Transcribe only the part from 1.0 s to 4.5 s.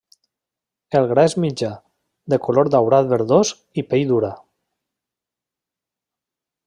gra és mitjà, de color daurat verdós i pell dura.